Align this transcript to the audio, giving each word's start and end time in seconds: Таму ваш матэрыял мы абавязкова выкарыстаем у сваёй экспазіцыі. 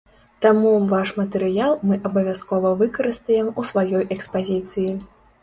Таму 0.43 0.69
ваш 0.93 1.11
матэрыял 1.19 1.75
мы 1.89 1.99
абавязкова 2.11 2.73
выкарыстаем 2.81 3.53
у 3.59 3.67
сваёй 3.75 4.03
экспазіцыі. 4.19 4.91